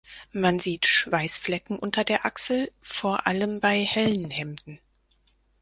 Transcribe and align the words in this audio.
Man 0.31 0.59
sieht 0.59 0.87
Schweißflecken 0.87 1.77
unter 1.77 2.03
der 2.03 2.25
Achsel, 2.25 2.71
vor 2.81 3.27
allem 3.27 3.59
bei 3.59 3.83
hellen 3.85 4.31
Hemden. 4.31 4.79